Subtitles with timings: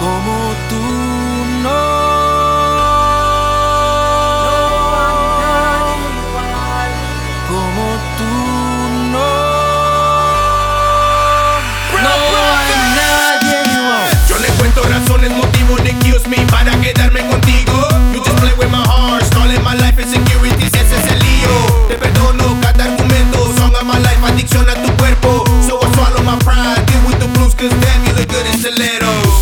[0.00, 0.82] cómo tú
[1.64, 2.07] no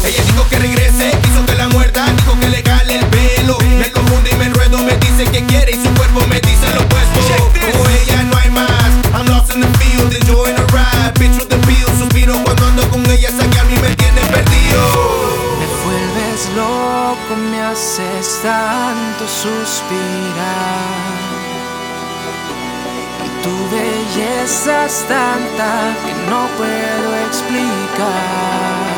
[0.06, 3.58] Ella dijo que regrese, quiso que la muerda, dijo que le jale el pelo.
[3.76, 6.82] Me confunde y me enredo, me dice que quiere y su cuerpo me dice lo
[6.82, 7.20] opuesto.
[7.72, 11.12] Como ella no hay más, I'm lost in the field, enjoying the ride.
[11.18, 14.20] Bitch with the feel, suspiro cuando ando con ella, sé que a mí me tiene
[14.30, 14.80] perdido.
[15.58, 21.16] Me vuelves loco, me haces tanto suspirar.
[23.24, 28.95] Y tu belleza es tanta que no puedo explicar.